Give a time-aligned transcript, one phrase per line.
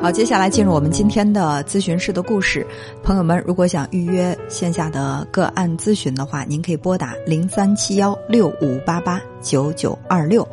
[0.00, 2.64] 好，接下来进入我们今天的咨询室的故事。
[3.02, 10.46] 朋友们，如果想预约线下的个案咨询的话，您可以拨打零三七幺六五八八九九二六。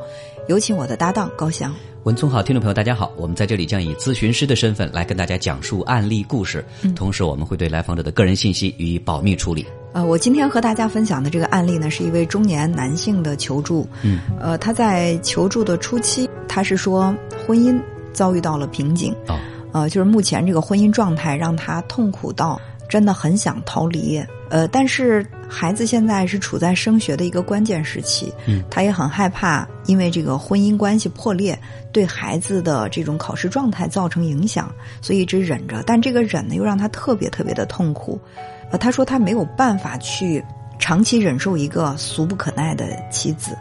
[0.48, 1.74] 有请我的搭档高翔。
[2.04, 6.66] 文聪好，听众朋友大家好，我们在这里将以咨询师的身份来跟大家讲述案例故事，
[6.96, 9.66] 同时我们会对来访者的个人信息予以保密处理。
[9.96, 13.88] 呃，我今天和大家分享的这个案例呢，是一位中年男性的求助。
[14.04, 17.16] 嗯，呃，他在求助的初期，他是说
[17.48, 17.82] 婚姻。
[18.16, 19.14] 遭遇到了瓶颈，
[19.74, 31.60] 呃，就是目前这个婚姻状态让他痛苦到真的很想逃离，呃，但是孩子现在是处在升学的一个关键时期，嗯，他也很害怕，因为这个婚姻关系破裂
[31.92, 38.18] 对孩子的这种考试状态造成影响，所以一直忍着，但这个忍呢又让他特别特别的痛苦，
[38.72, 40.44] 呃，他说他没有办法去。
[40.78, 43.58] 长期忍受一个俗不可耐的妻子，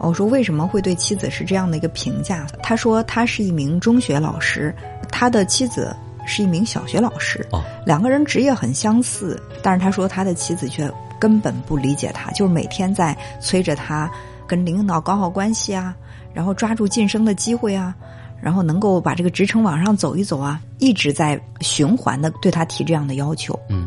[0.00, 2.46] 我说为什么会对妻子是这样的一个评价？
[2.62, 4.74] 他说他是一名中学老师，
[5.12, 5.94] 他的妻子
[6.26, 7.46] 是一名小学老师，
[7.84, 10.90] 两个人职业很相似，但是他说他的妻子却
[11.20, 14.10] 根本不理解他，就是每天在催着他
[14.46, 15.94] 跟领导搞好关系啊，
[16.32, 17.94] 然后抓住晋升的机会啊，
[18.40, 23.86] 然后能够把这个职称往上走一走啊，一直在循环的对他提这样的要求，嗯，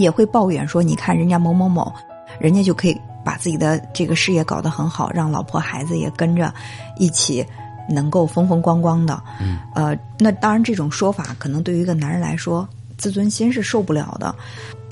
[0.00, 1.92] 也会抱怨说，你看人家某某某。
[2.38, 6.54] 人家就可以把自己的这个事业搞得很好，让老婆孩子也跟着
[6.96, 7.44] 一起
[7.86, 9.20] 能够风风光光的。
[9.40, 14.34] 嗯，呃，那当然这种说法可能对于一个男人来说，自尊心是受不了的。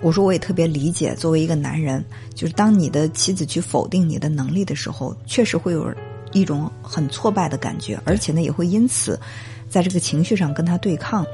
[0.03, 5.91] 我说我也特别理解，作为一个男人，就是当你的妻子去否定你的能力的时候，确实会有
[6.33, 9.19] 一种很挫败的感觉，而且呢也会因此
[9.71, 11.25] 在这个情绪上跟他对抗。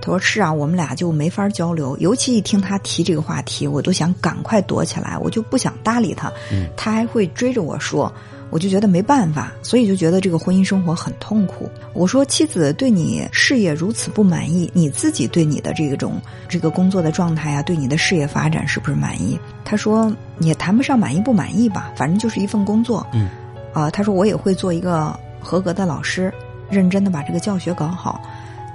[0.00, 1.96] 他说：“是啊，我们俩就没法交流。
[1.98, 6.32] 尤其一听他提这个话题，我都想赶快躲起来，我就不想搭理他。
[6.76, 8.12] 他还会追着我说，
[8.50, 11.68] 我就觉得没办法，所以就觉得这个婚姻生活很痛苦。
[11.92, 19.38] 我说，妻子对你事业如此不满意，你自己对你的这种这个工作的状态啊，对你的事业发展是不是满意？
[19.64, 23.06] 他说也谈不上满意不满意吧，反正就是一份工作。
[23.12, 23.28] 嗯，
[23.72, 26.32] 啊，他说我也会做一个合格的老师，
[26.70, 28.20] 认真的把这个教学搞好。”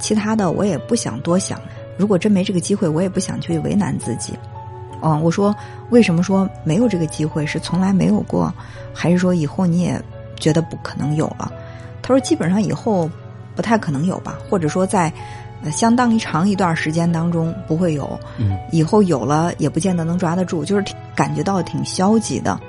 [0.02, 1.62] 其他的我也不想多想，
[1.96, 4.34] 如果真没这个机会，我也不想去为难自己。
[5.00, 5.56] 哦，我说
[5.90, 7.46] 为什么说没有这个机会？
[7.46, 8.54] 是从来没有过，
[8.94, 10.00] 还是说以后你也
[10.36, 11.52] 觉得不可能有了？
[12.02, 13.10] 他说基本上以后
[13.56, 15.12] 不太可能有吧，或者说在
[15.72, 18.20] 相当长一段时间当中不会有。
[18.38, 20.84] 嗯，以后有了也不见得能抓得住，就是
[21.16, 22.60] 感觉到挺消极的。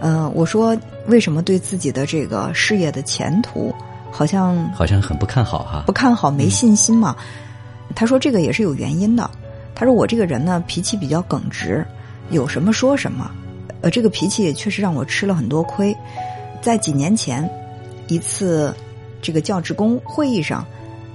[0.00, 0.76] 嗯，我说
[1.06, 3.74] 为什么对自己的这个事业的前途？
[4.12, 7.16] 好像好像很不看好哈，不看好，没信心嘛。
[7.96, 9.28] 他说这个也是有原因的。
[9.74, 11.84] 他说我这个人呢脾气比较耿直，
[12.30, 13.30] 有什么说什么。
[13.80, 15.96] 呃，这个脾气也确实让我吃了很多亏。
[16.60, 17.48] 在几年前
[18.06, 18.72] 一次
[19.20, 20.64] 这个教职工会议上，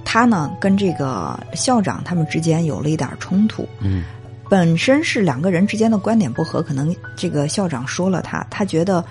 [0.04, 3.66] 他呢跟这个校长他们之间有了一点冲突。
[3.80, 4.04] 嗯，
[4.50, 9.02] 本身是两个人之间的观点不合，可能这个校长说了他，他觉得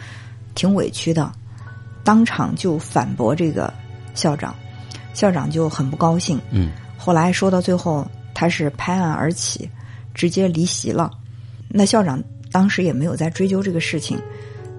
[0.53, 1.31] 挺委屈的。
[2.07, 3.73] 当场就反驳这个
[4.13, 4.55] 校长，
[5.13, 6.39] 校长就很不高兴。
[6.51, 9.69] 嗯，后来说到最后，他是拍案而起，
[10.13, 11.11] 直接离席了。
[11.67, 14.17] 那校长当时也没有再追究这个事情，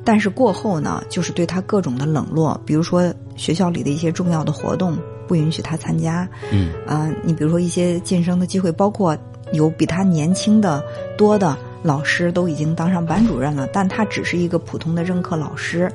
[0.06, 4.96] 但是过后呢，就是对他各种的冷落，比如说学校里的一些重要的活动
[5.26, 6.26] 不允许他参加。
[6.50, 9.14] 嗯，啊，你比如说一些晋升的机会，包括
[9.52, 10.82] 有比他年轻的
[11.18, 15.92] 多的老师都已经当上班主任了，但他只是一个普通的任课老师。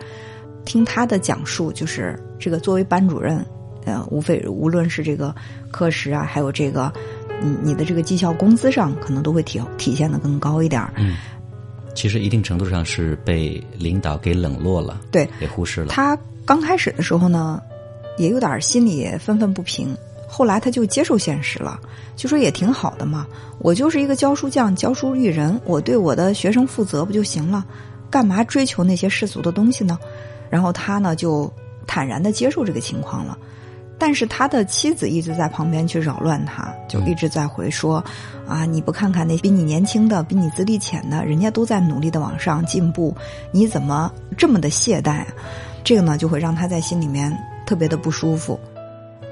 [0.66, 3.46] 听他的讲述，就是这个作为班主任，
[3.85, 5.34] 呃，无非无论是这个
[5.72, 6.91] 课时啊，还有这个，
[7.41, 11.18] 你你的这个绩效工资上，可能都会体体现的更高一点嗯，
[11.94, 15.88] 其实一定程度上是被领导给冷落了，对，给忽视了。
[15.88, 17.62] 他刚开始的时候呢，
[18.18, 19.96] 也有点心里愤愤不平，
[20.28, 21.79] 后来他就接受现实了，
[22.16, 23.28] 就说也挺好的嘛，
[23.59, 27.66] 我就是一个教书匠，教书育人，我对我的学生负责不就行了？
[28.09, 29.97] 干嘛追求那些世俗的东西呢？
[30.50, 31.52] 然后他呢就
[31.85, 33.38] 坦然的接受这个情况了，
[33.97, 38.03] 但是他的妻子一直在旁边去扰乱他，就一直在回说，
[38.47, 43.16] 啊你不看看那比你年轻的、比你资历浅的，人家都在努力的往上进步，
[43.52, 45.26] 你怎么这么的懈怠？
[45.84, 47.35] 这个呢就会让他在心里面
[47.66, 48.59] 特别的不舒服。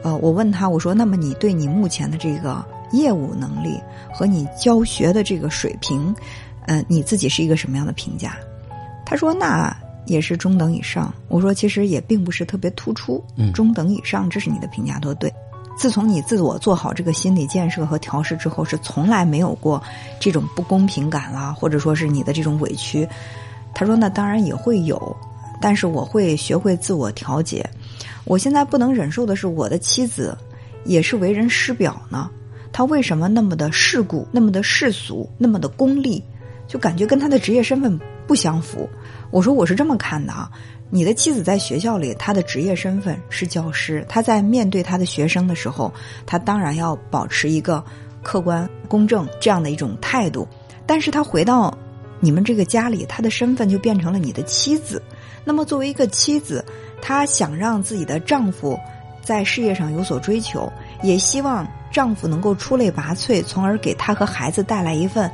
[0.03, 3.79] 呃，我问他，我说，那么你对你目前的这个业务能力
[4.13, 6.13] 和你教学的这个水平，
[6.65, 8.35] 呃，你自己是一个什么样的评价？
[9.05, 9.75] 他说那。
[10.05, 11.13] 也是中等以上。
[11.27, 15.33] 我说，其实也并不是特别突出，中等以上，这是你的评价都对。
[15.77, 19.81] 自从你自我做好这个心理建设和调试之后，是从来没有过
[20.19, 23.07] 这种不公平感啦，或者说是你的这种委屈。
[23.73, 25.15] 他说，那当然也会有，
[25.61, 27.67] 但是我会学会自我调节。
[28.25, 30.37] 我现在不能忍受的是，我的妻子
[30.83, 32.29] 也是为人师表呢。
[32.73, 36.23] 她为什么那么的世故，那么的世俗，那么的功利，
[36.67, 38.87] 就感觉跟她的职业身份不相符？
[39.31, 40.51] 我说我是这么看的啊，
[40.89, 45.91] 你的妻子在学校里，她的职业身份是教师，她在面对她的学生的时候，
[46.25, 47.83] 她当然要保持一个
[48.21, 50.47] 客观公正这样的一种态度。
[50.85, 51.75] 但是她回到
[52.19, 55.01] 你们这个家里，她的身份就变成了你的妻子。
[55.45, 56.63] 那么作为一个妻子，
[57.01, 58.77] 她想让自己的丈夫
[59.23, 61.65] 在事业上有所追求，也希望。
[61.91, 65.29] 丈夫能够出类拔萃，从而给她和孩子带来一份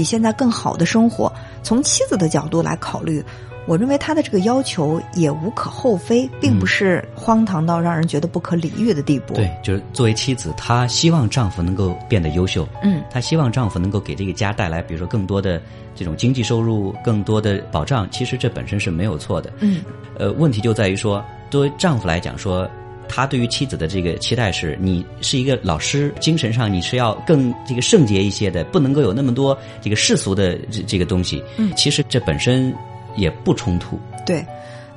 [0.00, 1.30] 比现在更好的生活。
[1.62, 3.22] 从妻子的角度来考虑，
[3.66, 9.34] 我认为她的这个要求也无可厚非，并不是荒唐到让人觉得不可理喻的地步。
[9.34, 12.66] 对，就是作为妻子，她希望丈夫能够变得优秀。
[12.82, 15.60] 嗯，她希望丈夫能够给这个家带来，比如说更多的
[15.94, 18.08] 这种经济收入，更多的保障。
[18.10, 19.52] 其实这本身是没有错的。
[19.58, 19.82] 嗯，
[20.18, 22.66] 呃，问题就在于说，作为丈夫来讲说。
[23.12, 31.42] 他对于妻子的这个期待是，你是一个老师，精神上你是要更这个圣洁一些的，不能够有那么多这个世俗的这这个东西。
[31.56, 32.72] 嗯，其实这本身
[33.16, 33.98] 也不冲突。
[34.24, 34.46] 对，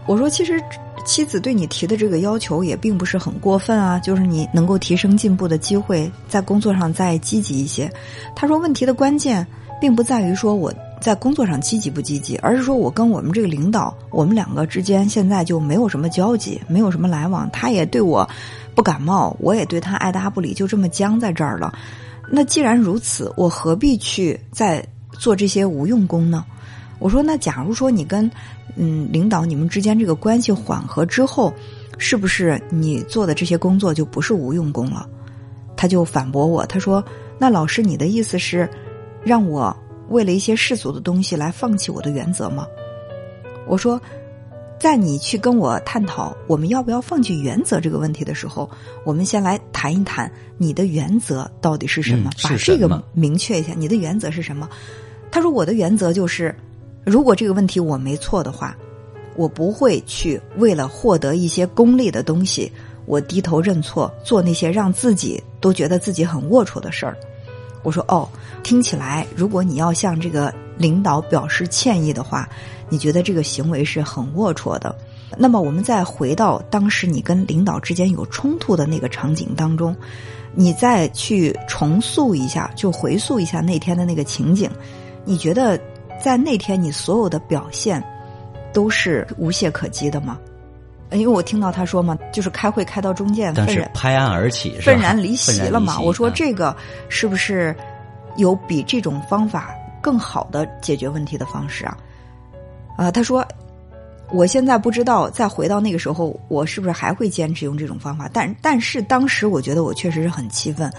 [0.06, 0.62] 我说其实
[1.04, 7.92] 妻子对你提的这个要求也并不是很过分啊，就是你能够提升进步的机会，在工作上再积极一些。
[8.36, 9.46] 他说问题的关键
[9.82, 10.72] 并不在于说我。
[11.04, 17.50] 在工作上积极不积极，而是说我跟我们这个领导，我们两个之间现在就没有什么交集，没有什么来往。
[17.52, 18.26] 他也对我
[18.74, 21.78] 不感冒，我也对他爱答不理，就这么僵在这儿了。
[22.30, 26.46] 那既然如此，我何必去再做这些无用功呢？
[27.00, 28.32] 我说，那假如说你跟
[28.78, 31.54] 嗯领导你们之间这个关系缓和之后，
[31.98, 35.06] 是不是你做的这些工作就不是无用功了？
[35.76, 37.04] 他就反驳我，他说
[37.38, 38.70] ：“那老师，你的意思是
[39.22, 39.76] 让我？”
[40.14, 42.68] 为了一些世俗的东西来放弃我的原则吗？
[43.68, 44.00] 我说，
[44.80, 48.70] 在你去跟我探讨我们要不要放弃原则这个问题的时候，
[49.04, 53.74] 我们先来谈一谈你的原则到底是什么，把这个明确一下。
[53.76, 54.70] 你的原则是什么？
[55.32, 56.56] 他说：“我的原则就是，
[57.04, 58.78] 如果这个问题我没错的话，
[59.36, 62.72] 我不会去为了获得一些功利的东西，
[63.08, 67.18] 我低头认错，做那些让自己都觉得自己很龌龊的事儿。”
[67.84, 68.28] 我说哦，
[68.64, 72.48] 听起来，如果你要向这个领导表示歉意的话，
[72.90, 74.96] 你觉得这个行为是很龌龊的。
[75.38, 79.96] 那么，我们再回到当时你跟领导之间有冲突的那个场景当中，
[80.54, 84.70] 你再去重塑一下，就回溯一下那天的那个情景，
[85.26, 85.80] 你觉得
[86.24, 88.04] 在那天你所有的表现
[88.72, 90.38] 都是无懈可击的吗？
[91.14, 96.00] 因为我听到他说嘛，就是开会开到中间，但是拍案而起，愤然离席了嘛。
[96.00, 96.76] 我说这个
[97.08, 97.76] 是不是
[98.38, 101.98] 有比这种方法更好的解决问题的方式啊？
[102.98, 103.46] 啊，他说，
[104.32, 108.30] 我现在不知道再回到那个时候，我是不是还会坚持用这种方法？
[108.34, 110.92] 但但是当时我觉得我确实是很气愤。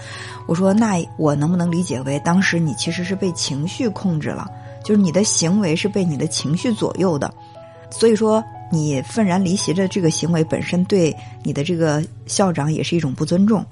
[0.47, 4.49] 我说，那我能不能理解为当时你其实是被情绪控制了？
[4.83, 7.33] 就是你的行为是被你的情绪左右的，
[7.89, 8.43] 所以说。
[8.71, 13.65] 你愤然离席的这个行为本身对你的这个校长也是一种不尊重。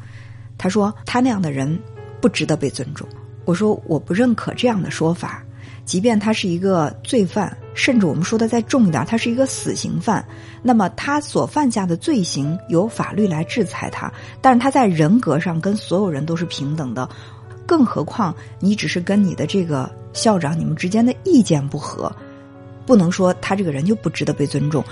[0.57, 1.77] 他说他那样的人
[2.21, 3.07] 不值得被尊重。
[3.45, 5.43] 我说我不认可这样的说法。
[5.85, 10.25] 即便他是一个罪犯，甚至我们说的再重一点，他是一个死刑犯，
[10.61, 17.09] 那么他所犯下的罪行由法律来制裁他，但是他在人格上跟所有人都是平等的。
[17.65, 22.13] 更何况你只是跟你的这个校长你们之间的意见不合。
[22.85, 24.83] 不能说他这个人就不值得被尊重，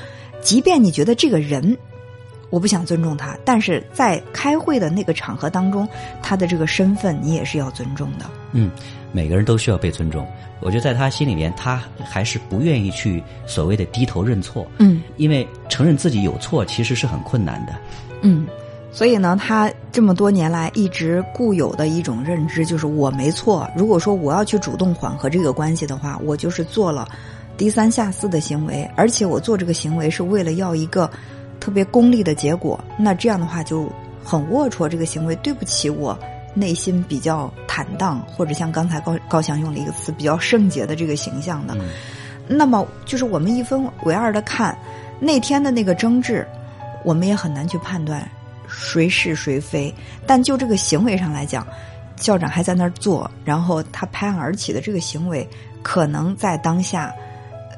[0.42, 1.78] 即便你觉得这个人
[2.50, 5.88] 我不想尊重他，但是在开会的那个场合当中，
[6.22, 8.26] 他的这个身份你也是要尊重的。
[8.52, 8.70] 嗯，
[9.12, 10.28] 每个人都需要被尊重。
[10.60, 14.68] 我觉得在他心里面，他还是不愿意去所谓的低头认错。
[14.78, 17.74] 嗯，因为承认自己有错其实是很困难的。
[18.22, 18.46] 嗯，
[18.92, 23.68] 所以呢，他这么多年来一直固有的一种认知就是我没错。
[23.76, 27.08] 如果说我要去主动缓和这个关系的话，我就是做了。
[27.58, 31.10] 低三下四的行为，而且我做这个行为是为了要一个
[31.60, 33.88] 特别功利的结果，那这样的话就
[34.24, 34.88] 很龌龊。
[34.88, 36.18] 这个行为对不起我
[36.56, 41.78] 内心比较坦荡，或者像刚才高高翔用了一个词，比较圣洁的这个形象的。
[42.48, 44.76] 那么，就是我们一分为二的看
[45.20, 46.46] 那天的那个争执，
[47.06, 48.28] 我们也很难去判断
[48.68, 49.94] 谁是谁非。
[50.26, 51.66] 但就这个行为上来讲，
[52.18, 55.48] 校长还在那儿做，然后他拍案而起的这个行为，
[55.84, 57.14] 可能在当下。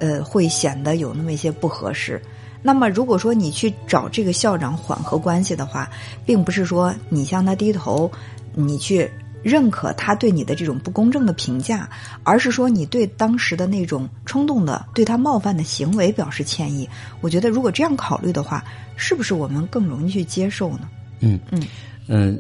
[0.03, 2.21] 呃，会显得有那么一些不合适。
[2.61, 5.89] 那么，如果说你去找这个校长缓和关系的话，
[6.25, 8.11] 并不是说你向他低头，
[8.53, 9.09] 你去
[9.41, 11.89] 认可他对你的这种不公正的评价，
[12.23, 16.89] 而是说你对当时的那种冲动的对他冒犯的行为表示歉意。
[17.21, 18.61] 我觉得如果这样考虑的话，
[18.97, 20.89] 是不是我们更容易去接受呢？
[21.21, 21.63] 嗯嗯
[22.09, 22.37] 嗯，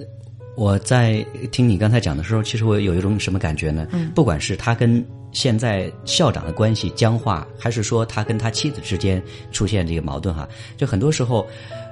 [0.55, 3.87] 我在听你刚才讲的时候，其实我有一种什么感觉呢？
[3.91, 11.47] 嗯不管是他跟现在校长的关系僵化，还是说他跟他妻子之间出现这个矛盾哈，就很多时候，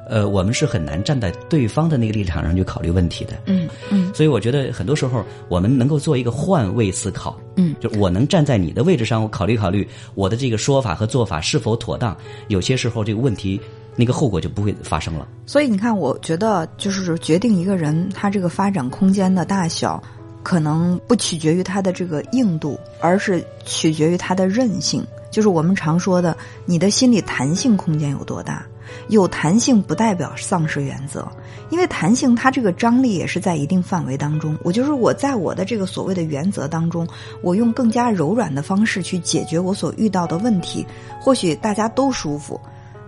[0.08, 3.34] 呃，我们是很难站在对方的那个立场上去考虑问题的。
[3.48, 12.16] 嗯嗯所以我觉得很多时候我们能够做一个换位思考，嗯，就我能站在你的位置上，我考虑考虑我的这个说法和做法是否妥当。
[12.48, 13.60] 有些时候这个问题
[13.96, 15.28] 那个后果就不会发生了。
[15.46, 20.02] 所以你看，我觉得就是决定一个人他这个发展空间的大小，
[20.44, 25.06] 可能不取决于他的这个硬度，而是取决于他的韧性。
[25.30, 28.66] 就是我们常说的，你的心理弹性空间有多大。
[29.08, 31.26] 有弹性不代表丧失原则，
[31.70, 34.58] 因为弹性它这个张力也是在一定范围当中。
[34.64, 37.08] 我就是我在我的这个所谓的原则当中，
[37.42, 40.86] 我用更加柔软的方式去解决我所遇到的问题，
[41.22, 42.60] 或许大家都舒服，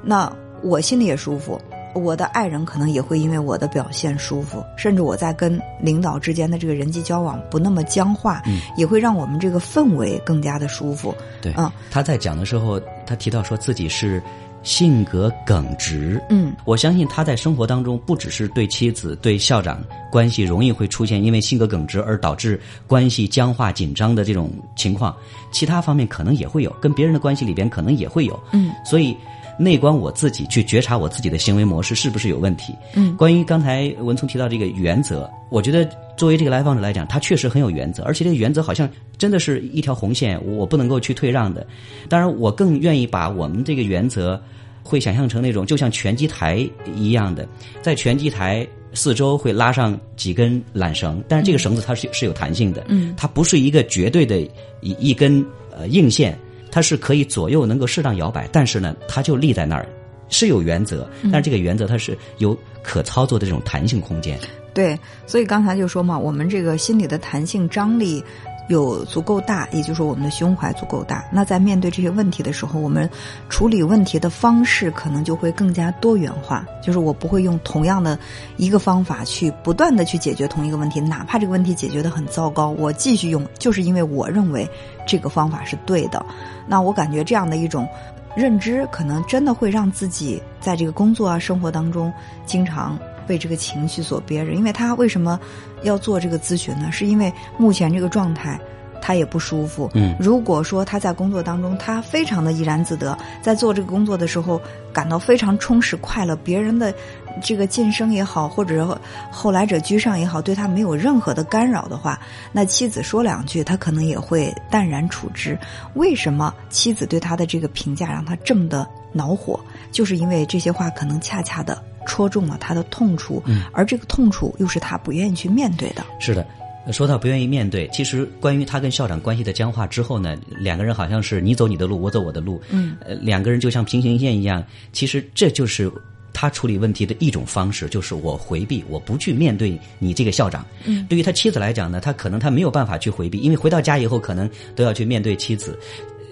[0.02, 0.32] 那
[0.64, 1.60] 我心里也舒服。
[1.94, 11.14] 我的爱人可能也会因为我的表现舒服，甚至我在跟领导之间的这个人际交往不那么僵化，嗯也会让我们这个氛围更加的舒服。
[11.40, 14.20] 对，嗯他在讲的时候，他提到说自己是
[14.64, 16.20] 性格耿直。
[16.32, 19.80] 嗯我相信他在生活当中不只是对妻子、对校长
[20.12, 25.16] 关系容易会出现因为性格耿直而导致关系僵化紧张的这种情况，
[25.52, 28.40] 其他方面可能也会有，跟别人的关系里边可能也会有。
[28.52, 29.16] 嗯，所以
[29.58, 32.74] 内观我自己，去觉察我自己的行为模式是不是有问题。
[32.96, 41.66] 嗯关于刚才文聪提到这个原则，我觉得作为这个来访者来讲，他确实很有原则，而且这个原则好像真的是一条红线，我不能够去退让的。
[42.10, 44.42] 当然，我更愿意把我们这个原则
[44.84, 47.48] 会想象成那种就像拳击台一样的，
[47.82, 54.40] 在拳击台四周会拉上几根缆绳，但是这个绳子它是是有弹性的，嗯它不是一个绝对的
[54.82, 55.44] 一一根
[55.76, 56.38] 呃硬线，
[56.74, 59.88] 它是可以左右能够适当摇摆，但是呢，它就立在那儿。
[60.30, 64.40] 是有原则，但是这个原则它是有可操作的这种弹性空间。
[64.74, 68.24] 对，所以刚才就说嘛，我们这个心理的弹性张力
[68.68, 71.24] 有足够大，也就是说我们的胸怀足够大。
[71.32, 73.10] 那在面对这些问题的时候，我们
[73.50, 76.66] 处理问题的方式可能就会更加多元化。
[76.82, 78.18] 就是我不会用同样的
[78.58, 84.70] 一个方法去不断的去解决同一个问题，哪怕这个问题解决的很糟糕，我继续用，就是因为我认为
[85.08, 86.26] 这个方法是对的。
[86.68, 87.88] 那我感觉这样的一种。
[88.36, 92.12] 认知可能真的会让自己在这个工作啊、生活当中
[92.48, 94.54] 经常被这个情绪所憋着。
[94.54, 95.40] 因为他为什么
[95.84, 96.92] 要做这个咨询呢？
[96.92, 98.60] 是因为目前这个状态
[99.02, 99.90] 他也不舒服。
[99.96, 104.62] 嗯如果说他在工作当中他非常的怡然自得，在做这个工作的时候
[104.94, 106.94] 感到非常充实快乐，别人的
[107.42, 108.98] 这个晋升也好，或者
[109.32, 112.18] 后来者居上也好，对他没有任何的干扰的话，
[112.52, 115.58] 那妻子说两句，他可能也会淡然处之。
[115.96, 119.60] 为什么妻子对他的这个评价让他这么的恼火？
[119.92, 126.06] 就是因为这些话可能恰恰的戳中了他的痛处，嗯而这个痛处又是他不愿意去面对的。
[126.20, 126.46] 是的，
[126.92, 134.64] 说到不愿意面对，其实关于他跟校长关系的僵化之后呢，两个人好像是你走你的路，我走我的路，嗯，呃，两个人就像平行线一样。
[134.92, 135.92] 其实这就是
[136.34, 140.66] 他处理问题的一种方式，就是我回避，我不去面对你这个校长。
[140.84, 145.78] 嗯，对于他妻子来讲呢，他可能他没有办法去回避，因为回到家以后可能都要去面对妻子。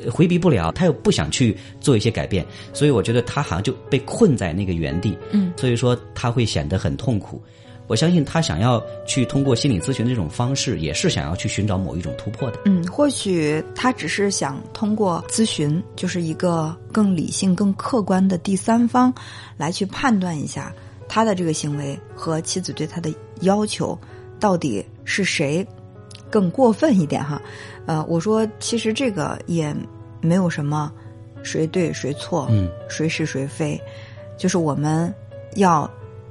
[0.03, 5.17] 呃回避不了，他又不想去做一些改变，所以我觉得他好像就被困在那个原地。
[5.31, 7.41] 嗯，所以说他会显得很痛苦。
[7.87, 12.59] 我相信他想要去通过心理咨询的这种方式，也是想要去寻找某一种突破的。
[12.63, 19.13] 嗯，或许他只是想通过咨询，就是一个更理性、更客观的第三方，
[19.57, 20.73] 来去判断一下
[21.09, 23.97] 他的这个行为和妻子对他的要求
[24.39, 25.65] 到底是谁
[26.29, 27.41] 更过分一点哈。
[27.85, 29.75] 呃，我说其实这个也
[30.21, 30.91] 没有什么
[31.43, 33.79] 谁对谁错，嗯，谁是谁非，
[34.37, 35.13] 就是我们
[35.55, 35.89] 要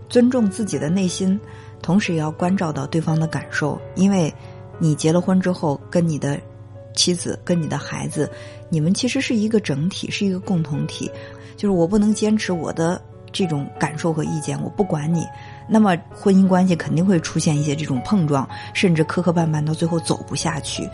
[0.09, 1.39] 尊重自己的内心，
[1.83, 4.33] 同时也要关照到对方的感受，因为
[4.79, 6.39] 你结了婚之后，跟你的
[6.95, 8.31] 妻子、跟你的孩子，
[8.69, 11.11] 你们其实是一个整体，是一个共同体。
[11.57, 15.27] 就是我不能坚持我的这种感受和意见，我不管你，
[15.69, 20.89] 那么婚姻关系肯定会出现一些这种碰撞，甚至磕磕绊绊，到最后走不下去。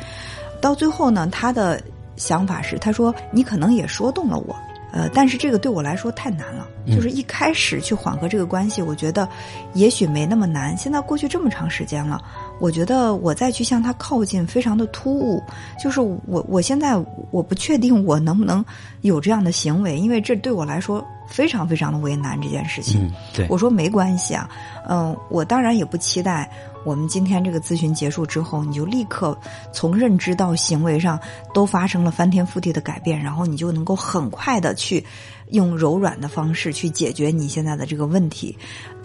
[0.67, 1.81] 到最后呢，他的
[2.17, 4.57] 想法是，他说你可能也说动了我。
[4.93, 6.67] 呃，但是这个对我来说太难了。
[6.89, 9.29] 就是一开始去缓和这个关系，我觉得
[9.75, 10.77] 也许没那么难。
[10.77, 12.21] 现在过去这么长时间了，
[12.59, 15.41] 我觉得我再去向他靠近，非常的突兀。
[15.81, 16.97] 就是我，我现在
[17.31, 18.65] 我不确定我能不能
[19.03, 23.07] 有这样的行为，因为这对我来说非常非常的为难这件事情。
[23.07, 24.49] 嗯，对，我说没关系啊，
[24.89, 26.51] 嗯，我当然也不期待
[26.85, 29.37] 我们今天这个咨询结束之后，你就立刻
[29.73, 31.19] 从认知到行为上
[31.53, 35.05] 都发生了翻天覆地的改变，然后你就能够很快的去
[35.51, 38.57] 用柔软的方式去解决你现在的这个问题，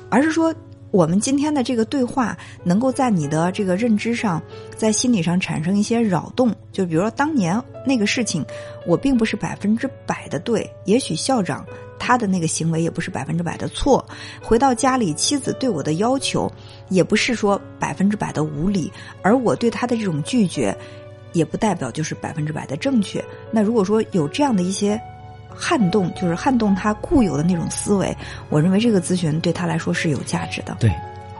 [0.10, 0.54] 而是说。
[0.91, 4.41] 我们今天的这个对话，能够在你的这个认知上，
[4.75, 6.53] 在心理上产生一些扰动。
[6.74, 8.45] 就比如说，当年那个事情，
[8.86, 11.65] 我并不是百分之百的对，也许校长
[11.98, 14.05] 他的那个行为也不是百分之百的错。
[14.41, 16.51] 回到家里，妻子对我的要求，
[16.89, 20.77] 也不是说百分之百的无理，而我对他的这种拒绝，
[21.31, 23.24] 也不代表就是百分之百的正确。
[23.50, 25.01] 那如果说有这样的一些。
[25.55, 28.15] 撼动就是撼动他固有的那种思维，
[28.50, 30.77] 我认为这个咨询对他来说是有价值的。
[30.79, 30.91] 对，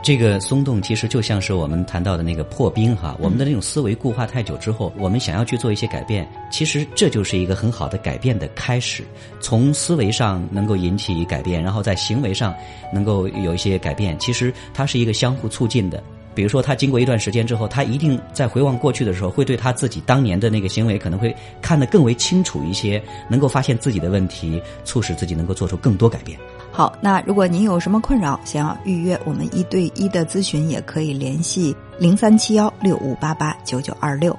[0.04, 9.04] 这个松动其实就像是我们谈到的那个破冰哈，我们的那种思维固化太久之后，我们想要去做一些改变，其实这就是一个很好的改变的开始。
[9.40, 12.54] 从思维上能够引起改变，然后在行为上
[12.94, 16.02] 能够有一些改变，其实它是一个相互促进的。
[16.34, 26.40] 比如说，他经过一段时间之后，他一定在回望过去的时候，会对他自己当年的那个行为可能会看得更为清楚一些，能够发现自己的问题，促使自己能够做出更多改变。
[26.72, 34.38] 好，那如果您有什么困扰，想要预约我们一对一的咨询，也可以联系零三七幺六五八八九九二六。